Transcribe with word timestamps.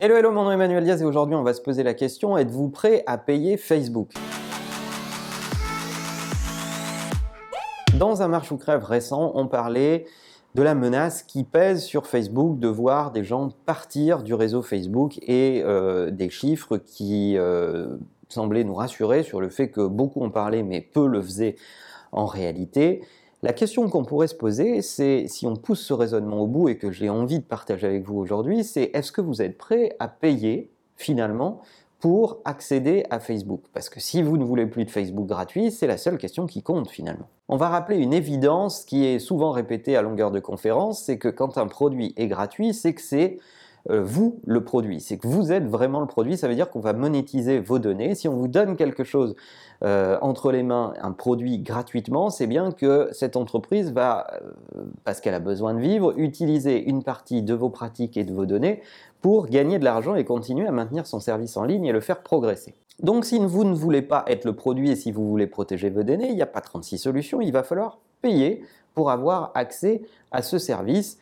Hello, 0.00 0.14
hello, 0.14 0.30
mon 0.30 0.44
nom 0.44 0.52
est 0.52 0.54
Emmanuel 0.54 0.84
Diaz 0.84 1.02
et 1.02 1.04
aujourd'hui 1.04 1.34
on 1.34 1.42
va 1.42 1.52
se 1.52 1.60
poser 1.60 1.82
la 1.82 1.92
question, 1.92 2.38
êtes-vous 2.38 2.68
prêt 2.68 3.02
à 3.08 3.18
payer 3.18 3.56
Facebook? 3.56 4.12
Dans 7.98 8.22
un 8.22 8.28
marche 8.28 8.52
ou 8.52 8.58
crève 8.58 8.84
récent, 8.84 9.32
on 9.34 9.48
parlait 9.48 10.04
de 10.54 10.62
la 10.62 10.76
menace 10.76 11.24
qui 11.24 11.42
pèse 11.42 11.82
sur 11.82 12.06
Facebook 12.06 12.60
de 12.60 12.68
voir 12.68 13.10
des 13.10 13.24
gens 13.24 13.48
partir 13.66 14.22
du 14.22 14.34
réseau 14.34 14.62
Facebook 14.62 15.18
et 15.22 15.64
euh, 15.64 16.12
des 16.12 16.30
chiffres 16.30 16.76
qui 16.76 17.36
euh, 17.36 17.96
semblaient 18.28 18.62
nous 18.62 18.76
rassurer 18.76 19.24
sur 19.24 19.40
le 19.40 19.48
fait 19.48 19.68
que 19.68 19.84
beaucoup 19.84 20.22
en 20.22 20.30
parlaient 20.30 20.62
mais 20.62 20.80
peu 20.80 21.08
le 21.08 21.20
faisaient 21.20 21.56
en 22.12 22.26
réalité. 22.26 23.02
La 23.44 23.52
question 23.52 23.88
qu'on 23.88 24.04
pourrait 24.04 24.26
se 24.26 24.34
poser, 24.34 24.82
c'est 24.82 25.28
si 25.28 25.46
on 25.46 25.54
pousse 25.54 25.80
ce 25.80 25.92
raisonnement 25.92 26.40
au 26.40 26.48
bout 26.48 26.68
et 26.68 26.76
que 26.76 26.90
j'ai 26.90 27.08
envie 27.08 27.38
de 27.38 27.44
partager 27.44 27.86
avec 27.86 28.02
vous 28.02 28.18
aujourd'hui, 28.18 28.64
c'est 28.64 28.90
est-ce 28.94 29.12
que 29.12 29.20
vous 29.20 29.42
êtes 29.42 29.56
prêt 29.56 29.94
à 30.00 30.08
payer 30.08 30.72
finalement 30.96 31.60
pour 32.00 32.38
accéder 32.44 33.04
à 33.10 33.20
Facebook? 33.20 33.62
Parce 33.72 33.90
que 33.90 34.00
si 34.00 34.22
vous 34.22 34.38
ne 34.38 34.44
voulez 34.44 34.66
plus 34.66 34.84
de 34.84 34.90
Facebook 34.90 35.26
gratuit, 35.26 35.70
c'est 35.70 35.86
la 35.86 35.98
seule 35.98 36.18
question 36.18 36.46
qui 36.46 36.64
compte 36.64 36.90
finalement. 36.90 37.28
On 37.48 37.56
va 37.56 37.68
rappeler 37.68 37.98
une 37.98 38.12
évidence 38.12 38.84
qui 38.84 39.06
est 39.06 39.20
souvent 39.20 39.52
répétée 39.52 39.94
à 39.94 40.02
longueur 40.02 40.32
de 40.32 40.40
conférence, 40.40 41.04
c'est 41.04 41.18
que 41.18 41.28
quand 41.28 41.58
un 41.58 41.68
produit 41.68 42.14
est 42.16 42.26
gratuit, 42.26 42.74
c'est 42.74 42.92
que 42.92 43.00
c'est 43.00 43.38
vous 43.88 44.40
le 44.46 44.62
produit. 44.64 45.00
C'est 45.00 45.16
que 45.16 45.26
vous 45.26 45.52
êtes 45.52 45.66
vraiment 45.66 46.00
le 46.00 46.06
produit. 46.06 46.36
Ça 46.36 46.48
veut 46.48 46.54
dire 46.54 46.70
qu'on 46.70 46.80
va 46.80 46.92
monétiser 46.92 47.58
vos 47.58 47.78
données. 47.78 48.14
Si 48.14 48.28
on 48.28 48.36
vous 48.36 48.48
donne 48.48 48.76
quelque 48.76 49.04
chose 49.04 49.34
euh, 49.84 50.18
entre 50.22 50.50
les 50.50 50.64
mains, 50.64 50.92
un 51.00 51.12
produit 51.12 51.58
gratuitement, 51.58 52.30
c'est 52.30 52.48
bien 52.48 52.72
que 52.72 53.08
cette 53.12 53.36
entreprise 53.36 53.92
va, 53.92 54.26
euh, 54.76 54.82
parce 55.04 55.20
qu'elle 55.20 55.34
a 55.34 55.40
besoin 55.40 55.72
de 55.72 55.78
vivre, 55.78 56.14
utiliser 56.18 56.82
une 56.88 57.04
partie 57.04 57.42
de 57.42 57.54
vos 57.54 57.70
pratiques 57.70 58.16
et 58.16 58.24
de 58.24 58.32
vos 58.32 58.44
données 58.44 58.82
pour 59.20 59.46
gagner 59.46 59.78
de 59.78 59.84
l'argent 59.84 60.16
et 60.16 60.24
continuer 60.24 60.66
à 60.66 60.72
maintenir 60.72 61.06
son 61.06 61.20
service 61.20 61.56
en 61.56 61.64
ligne 61.64 61.84
et 61.86 61.92
le 61.92 62.00
faire 62.00 62.22
progresser. 62.22 62.74
Donc 63.00 63.24
si 63.24 63.38
vous 63.38 63.62
ne 63.62 63.74
voulez 63.74 64.02
pas 64.02 64.24
être 64.26 64.44
le 64.44 64.56
produit 64.56 64.90
et 64.90 64.96
si 64.96 65.12
vous 65.12 65.28
voulez 65.28 65.46
protéger 65.46 65.90
vos 65.90 66.02
données, 66.02 66.28
il 66.28 66.34
n'y 66.34 66.42
a 66.42 66.46
pas 66.46 66.60
36 66.60 66.98
solutions, 66.98 67.40
il 67.40 67.52
va 67.52 67.62
falloir 67.62 67.98
payer 68.20 68.64
pour 68.94 69.12
avoir 69.12 69.52
accès 69.54 70.02
à 70.32 70.42
ce 70.42 70.58
service 70.58 71.18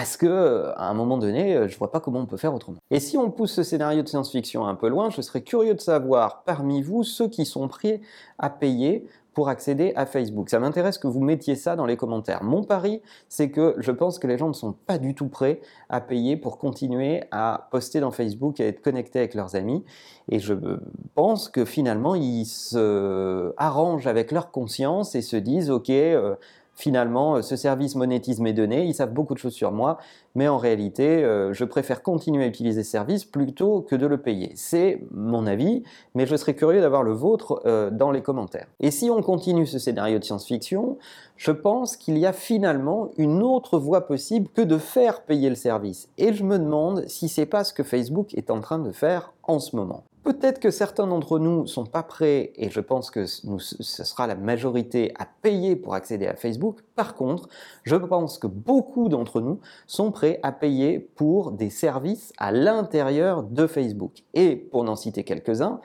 parce 0.00 0.16
que 0.16 0.72
à 0.76 0.88
un 0.88 0.94
moment 0.94 1.18
donné, 1.18 1.54
euh, 1.54 1.68
je 1.68 1.76
vois 1.76 1.90
pas 1.90 2.00
comment 2.00 2.20
on 2.20 2.26
peut 2.26 2.38
faire 2.38 2.54
autrement. 2.54 2.78
Et 2.90 3.00
si 3.00 3.18
on 3.18 3.30
pousse 3.30 3.52
ce 3.52 3.62
scénario 3.62 4.02
de 4.02 4.08
science-fiction 4.08 4.66
un 4.66 4.74
peu 4.74 4.88
loin, 4.88 5.10
je 5.10 5.20
serais 5.20 5.42
curieux 5.42 5.74
de 5.74 5.80
savoir 5.80 6.42
parmi 6.44 6.80
vous 6.80 7.04
ceux 7.04 7.28
qui 7.28 7.44
sont 7.44 7.68
prêts 7.68 8.00
à 8.38 8.48
payer 8.48 9.06
pour 9.34 9.50
accéder 9.50 9.92
à 9.96 10.06
Facebook. 10.06 10.48
Ça 10.48 10.58
m'intéresse 10.58 10.96
que 10.96 11.06
vous 11.06 11.20
mettiez 11.20 11.54
ça 11.54 11.76
dans 11.76 11.84
les 11.84 11.98
commentaires. 11.98 12.42
Mon 12.42 12.64
pari, 12.64 13.02
c'est 13.28 13.50
que 13.50 13.74
je 13.76 13.92
pense 13.92 14.18
que 14.18 14.26
les 14.26 14.38
gens 14.38 14.48
ne 14.48 14.54
sont 14.54 14.72
pas 14.72 14.96
du 14.96 15.14
tout 15.14 15.28
prêts 15.28 15.60
à 15.90 16.00
payer 16.00 16.38
pour 16.38 16.56
continuer 16.56 17.24
à 17.30 17.68
poster 17.70 18.00
dans 18.00 18.10
Facebook 18.10 18.58
et 18.58 18.64
à 18.64 18.66
être 18.68 18.80
connectés 18.80 19.18
avec 19.18 19.34
leurs 19.34 19.54
amis. 19.54 19.84
Et 20.30 20.38
je 20.38 20.54
pense 21.14 21.50
que 21.50 21.66
finalement, 21.66 22.14
ils 22.14 22.46
se 22.46 23.52
arrangent 23.58 24.06
avec 24.06 24.32
leur 24.32 24.50
conscience 24.50 25.14
et 25.14 25.20
se 25.20 25.36
disent, 25.36 25.70
OK, 25.70 25.90
euh, 25.90 26.36
finalement, 26.80 27.36
euh, 27.36 27.42
ce 27.42 27.56
service 27.56 27.94
monétise 27.94 28.40
mes 28.40 28.52
données, 28.52 28.84
ils 28.84 28.94
savent 28.94 29.12
beaucoup 29.12 29.34
de 29.34 29.38
choses 29.38 29.52
sur 29.52 29.72
moi, 29.72 29.98
mais 30.34 30.48
en 30.48 30.58
réalité, 30.58 31.22
euh, 31.24 31.52
je 31.52 31.64
préfère 31.64 32.02
continuer 32.02 32.44
à 32.44 32.46
utiliser 32.46 32.82
ce 32.82 32.90
service 32.90 33.24
plutôt 33.24 33.82
que 33.82 33.94
de 33.94 34.06
le 34.06 34.18
payer. 34.18 34.52
C'est 34.56 35.02
mon 35.12 35.46
avis, 35.46 35.82
mais 36.14 36.26
je 36.26 36.34
serais 36.36 36.54
curieux 36.54 36.80
d'avoir 36.80 37.02
le 37.02 37.12
vôtre 37.12 37.62
euh, 37.66 37.90
dans 37.90 38.10
les 38.10 38.22
commentaires. 38.22 38.66
Et 38.80 38.90
si 38.90 39.10
on 39.10 39.22
continue 39.22 39.66
ce 39.66 39.78
scénario 39.78 40.18
de 40.18 40.24
science-fiction, 40.24 40.98
je 41.36 41.52
pense 41.52 41.96
qu'il 41.96 42.18
y 42.18 42.26
a 42.26 42.32
finalement 42.32 43.10
une 43.16 43.42
autre 43.42 43.78
voie 43.78 44.06
possible 44.06 44.48
que 44.54 44.62
de 44.62 44.78
faire 44.78 45.22
payer 45.22 45.48
le 45.48 45.54
service. 45.54 46.08
Et 46.18 46.32
je 46.32 46.44
me 46.44 46.58
demande 46.58 47.04
si 47.08 47.28
c'est 47.28 47.46
pas 47.46 47.64
ce 47.64 47.72
que 47.72 47.82
Facebook 47.82 48.34
est 48.34 48.50
en 48.50 48.60
train 48.60 48.78
de 48.78 48.92
faire 48.92 49.32
en 49.42 49.58
ce 49.58 49.76
moment. 49.76 50.04
Peut-être 50.22 50.60
que 50.60 50.70
certains 50.70 51.06
d'entre 51.06 51.38
nous 51.38 51.66
sont 51.66 51.86
pas 51.86 52.02
prêts, 52.02 52.52
et 52.56 52.68
je 52.68 52.80
pense 52.80 53.10
que 53.10 53.24
ce 53.24 54.04
sera 54.04 54.26
la 54.26 54.34
majorité 54.34 55.14
à 55.18 55.26
payer 55.40 55.76
pour 55.76 55.94
accéder 55.94 56.26
à 56.26 56.34
Facebook. 56.34 56.80
Par 56.94 57.14
contre, 57.14 57.48
je 57.84 57.96
pense 57.96 58.36
que 58.36 58.46
beaucoup 58.46 59.08
d'entre 59.08 59.40
nous 59.40 59.60
sont 59.86 60.12
prêts 60.12 60.38
à 60.42 60.52
payer 60.52 60.98
pour 60.98 61.52
des 61.52 61.70
services 61.70 62.34
à 62.36 62.52
l'intérieur 62.52 63.42
de 63.42 63.66
Facebook. 63.66 64.22
Et 64.34 64.56
pour 64.56 64.84
n'en 64.84 64.94
citer 64.94 65.24
quelques-uns, 65.24 65.80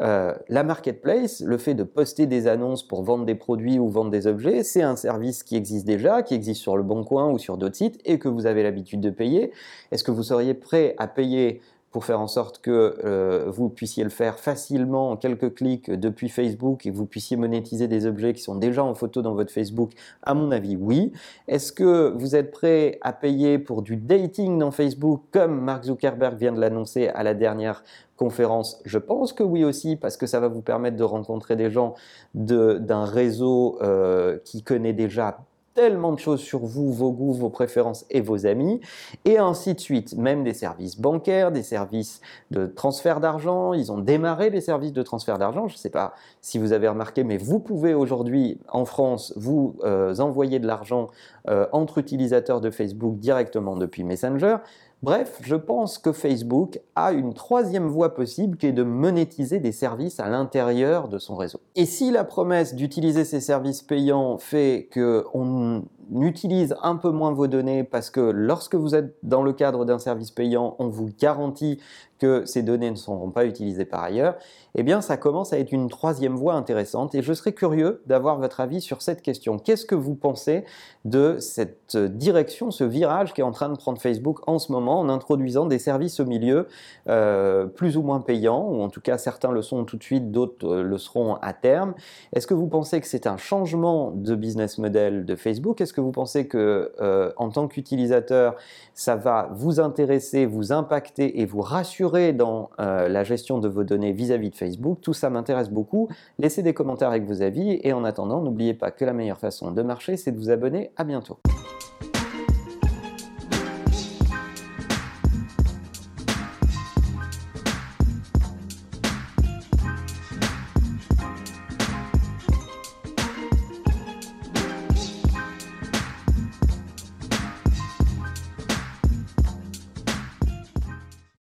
euh, 0.00 0.34
la 0.48 0.62
marketplace, 0.62 1.40
le 1.40 1.58
fait 1.58 1.74
de 1.74 1.82
poster 1.82 2.26
des 2.26 2.46
annonces 2.46 2.86
pour 2.86 3.02
vendre 3.02 3.24
des 3.24 3.34
produits 3.34 3.80
ou 3.80 3.88
vendre 3.88 4.10
des 4.10 4.28
objets, 4.28 4.62
c'est 4.62 4.82
un 4.82 4.94
service 4.94 5.42
qui 5.42 5.56
existe 5.56 5.84
déjà, 5.84 6.22
qui 6.22 6.34
existe 6.34 6.62
sur 6.62 6.76
le 6.76 6.84
Bon 6.84 7.02
Coin 7.02 7.28
ou 7.32 7.38
sur 7.38 7.56
d'autres 7.56 7.76
sites, 7.76 7.98
et 8.04 8.20
que 8.20 8.28
vous 8.28 8.46
avez 8.46 8.62
l'habitude 8.62 9.00
de 9.00 9.10
payer. 9.10 9.50
Est-ce 9.90 10.04
que 10.04 10.12
vous 10.12 10.22
seriez 10.22 10.54
prêt 10.54 10.94
à 10.98 11.08
payer 11.08 11.60
pour 11.90 12.04
faire 12.04 12.20
en 12.20 12.28
sorte 12.28 12.60
que 12.60 12.96
euh, 13.04 13.46
vous 13.48 13.68
puissiez 13.68 14.04
le 14.04 14.10
faire 14.10 14.38
facilement 14.38 15.10
en 15.10 15.16
quelques 15.16 15.54
clics 15.54 15.90
depuis 15.90 16.28
Facebook 16.28 16.86
et 16.86 16.92
que 16.92 16.96
vous 16.96 17.06
puissiez 17.06 17.36
monétiser 17.36 17.88
des 17.88 18.06
objets 18.06 18.32
qui 18.32 18.42
sont 18.42 18.54
déjà 18.54 18.84
en 18.84 18.94
photo 18.94 19.22
dans 19.22 19.34
votre 19.34 19.52
Facebook 19.52 19.90
À 20.22 20.34
mon 20.34 20.52
avis, 20.52 20.76
oui. 20.76 21.12
Est-ce 21.48 21.72
que 21.72 22.14
vous 22.16 22.36
êtes 22.36 22.52
prêt 22.52 22.98
à 23.00 23.12
payer 23.12 23.58
pour 23.58 23.82
du 23.82 23.96
dating 23.96 24.58
dans 24.58 24.70
Facebook 24.70 25.22
comme 25.32 25.60
Mark 25.60 25.84
Zuckerberg 25.84 26.36
vient 26.38 26.52
de 26.52 26.60
l'annoncer 26.60 27.08
à 27.08 27.24
la 27.24 27.34
dernière 27.34 27.82
conférence? 28.16 28.80
Je 28.84 28.98
pense 28.98 29.32
que 29.32 29.42
oui 29.42 29.64
aussi, 29.64 29.96
parce 29.96 30.16
que 30.16 30.26
ça 30.26 30.38
va 30.38 30.46
vous 30.46 30.62
permettre 30.62 30.96
de 30.96 31.04
rencontrer 31.04 31.56
des 31.56 31.70
gens 31.70 31.94
d'un 32.34 33.04
réseau 33.04 33.78
euh, 33.82 34.38
qui 34.44 34.62
connaît 34.62 34.92
déjà 34.92 35.38
tellement 35.74 36.12
de 36.12 36.18
choses 36.18 36.40
sur 36.40 36.60
vous, 36.60 36.92
vos 36.92 37.12
goûts, 37.12 37.32
vos 37.32 37.50
préférences 37.50 38.04
et 38.10 38.20
vos 38.20 38.46
amis, 38.46 38.80
et 39.24 39.38
ainsi 39.38 39.74
de 39.74 39.80
suite. 39.80 40.16
Même 40.16 40.44
des 40.44 40.54
services 40.54 41.00
bancaires, 41.00 41.52
des 41.52 41.62
services 41.62 42.20
de 42.50 42.66
transfert 42.66 43.20
d'argent. 43.20 43.72
Ils 43.72 43.92
ont 43.92 43.98
démarré 43.98 44.50
les 44.50 44.60
services 44.60 44.92
de 44.92 45.02
transfert 45.02 45.38
d'argent. 45.38 45.68
Je 45.68 45.74
ne 45.74 45.78
sais 45.78 45.90
pas 45.90 46.14
si 46.40 46.58
vous 46.58 46.72
avez 46.72 46.88
remarqué, 46.88 47.24
mais 47.24 47.36
vous 47.36 47.60
pouvez 47.60 47.94
aujourd'hui 47.94 48.58
en 48.68 48.84
France 48.84 49.32
vous 49.36 49.76
euh, 49.84 50.16
envoyer 50.18 50.58
de 50.58 50.66
l'argent 50.66 51.08
euh, 51.48 51.66
entre 51.72 51.98
utilisateurs 51.98 52.60
de 52.60 52.70
Facebook 52.70 53.18
directement 53.18 53.76
depuis 53.76 54.04
Messenger. 54.04 54.56
Bref, 55.02 55.38
je 55.42 55.56
pense 55.56 55.96
que 55.96 56.12
Facebook 56.12 56.78
a 56.94 57.12
une 57.12 57.32
troisième 57.32 57.86
voie 57.86 58.14
possible 58.14 58.58
qui 58.58 58.66
est 58.66 58.72
de 58.72 58.82
monétiser 58.82 59.58
des 59.58 59.72
services 59.72 60.20
à 60.20 60.28
l'intérieur 60.28 61.08
de 61.08 61.18
son 61.18 61.36
réseau. 61.36 61.58
Et 61.74 61.86
si 61.86 62.10
la 62.10 62.22
promesse 62.22 62.74
d'utiliser 62.74 63.24
ces 63.24 63.40
services 63.40 63.80
payants 63.80 64.36
fait 64.36 64.90
qu'on 64.92 65.84
utilise 66.20 66.76
un 66.82 66.96
peu 66.96 67.10
moins 67.10 67.32
vos 67.32 67.46
données 67.46 67.82
parce 67.82 68.10
que 68.10 68.20
lorsque 68.20 68.74
vous 68.74 68.94
êtes 68.94 69.16
dans 69.22 69.42
le 69.42 69.54
cadre 69.54 69.86
d'un 69.86 69.98
service 69.98 70.32
payant, 70.32 70.76
on 70.78 70.88
vous 70.88 71.08
garantit 71.18 71.78
que 72.20 72.44
ces 72.44 72.62
données 72.62 72.90
ne 72.90 72.96
seront 72.96 73.30
pas 73.30 73.46
utilisées 73.46 73.84
par 73.84 74.04
ailleurs, 74.04 74.36
eh 74.76 74.82
bien 74.82 75.00
ça 75.00 75.16
commence 75.16 75.52
à 75.52 75.58
être 75.58 75.72
une 75.72 75.88
troisième 75.88 76.36
voie 76.36 76.54
intéressante 76.54 77.14
et 77.14 77.22
je 77.22 77.32
serais 77.32 77.52
curieux 77.52 78.02
d'avoir 78.06 78.38
votre 78.38 78.60
avis 78.60 78.80
sur 78.80 79.02
cette 79.02 79.22
question. 79.22 79.58
Qu'est-ce 79.58 79.86
que 79.86 79.96
vous 79.96 80.14
pensez 80.14 80.64
de 81.04 81.38
cette 81.40 81.96
direction, 81.96 82.70
ce 82.70 82.84
virage 82.84 83.32
qui 83.32 83.40
est 83.40 83.44
en 83.44 83.50
train 83.50 83.70
de 83.70 83.76
prendre 83.76 84.00
Facebook 84.00 84.46
en 84.46 84.58
ce 84.58 84.70
moment 84.70 85.00
en 85.00 85.08
introduisant 85.08 85.66
des 85.66 85.78
services 85.78 86.20
au 86.20 86.26
milieu 86.26 86.68
euh, 87.08 87.66
plus 87.66 87.96
ou 87.96 88.02
moins 88.02 88.20
payants, 88.20 88.68
ou 88.68 88.82
en 88.82 88.90
tout 88.90 89.00
cas 89.00 89.18
certains 89.18 89.50
le 89.50 89.62
sont 89.62 89.84
tout 89.84 89.96
de 89.96 90.02
suite, 90.02 90.30
d'autres 90.30 90.66
euh, 90.68 90.82
le 90.82 90.98
seront 90.98 91.36
à 91.36 91.52
terme? 91.52 91.94
Est-ce 92.34 92.46
que 92.46 92.54
vous 92.54 92.68
pensez 92.68 93.00
que 93.00 93.06
c'est 93.06 93.26
un 93.26 93.38
changement 93.38 94.12
de 94.14 94.34
business 94.34 94.78
model 94.78 95.24
de 95.24 95.36
Facebook? 95.36 95.80
Est-ce 95.80 95.94
que 95.94 96.00
vous 96.02 96.12
pensez 96.12 96.46
que 96.46 96.92
euh, 97.00 97.32
en 97.38 97.48
tant 97.48 97.66
qu'utilisateur, 97.66 98.56
ça 98.94 99.16
va 99.16 99.48
vous 99.52 99.80
intéresser, 99.80 100.44
vous 100.44 100.72
impacter 100.72 101.40
et 101.40 101.46
vous 101.46 101.62
rassurer 101.62 102.09
dans 102.32 102.70
euh, 102.78 103.08
la 103.08 103.24
gestion 103.24 103.58
de 103.58 103.68
vos 103.68 103.84
données 103.84 104.12
vis-à-vis 104.12 104.50
de 104.50 104.56
Facebook. 104.56 104.98
Tout 105.00 105.12
ça 105.12 105.30
m'intéresse 105.30 105.70
beaucoup. 105.70 106.08
Laissez 106.38 106.62
des 106.62 106.74
commentaires 106.74 107.08
avec 107.08 107.24
vos 107.24 107.42
avis 107.42 107.80
et 107.82 107.92
en 107.92 108.04
attendant, 108.04 108.40
n'oubliez 108.40 108.74
pas 108.74 108.90
que 108.90 109.04
la 109.04 109.12
meilleure 109.12 109.38
façon 109.38 109.70
de 109.70 109.82
marcher, 109.82 110.16
c'est 110.16 110.32
de 110.32 110.38
vous 110.38 110.50
abonner. 110.50 110.90
À 110.96 111.04
bientôt. 111.04 111.38